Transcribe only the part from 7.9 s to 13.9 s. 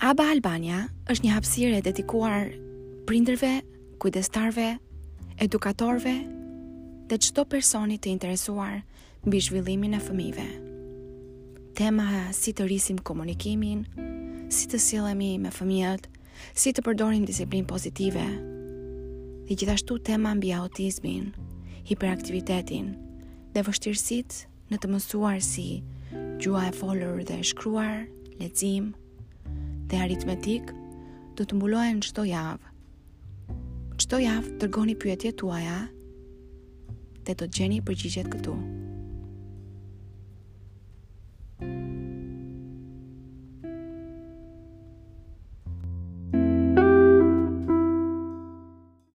të interesuar mbi zhvillimin e fëmijëve. Tema si të rrisim komunikimin,